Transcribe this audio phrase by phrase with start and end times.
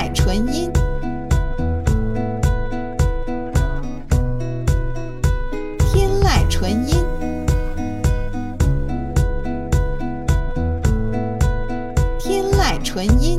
[0.00, 0.72] 籁纯音，
[5.78, 7.04] 天籁纯音，
[12.18, 13.38] 天籁纯音，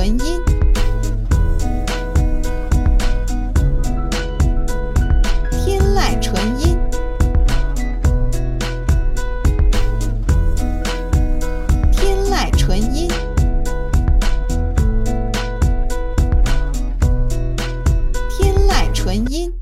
[0.00, 0.42] 纯音，
[5.50, 6.78] 天籁纯音，
[11.92, 13.10] 天籁纯音，
[18.38, 19.59] 天籁纯音。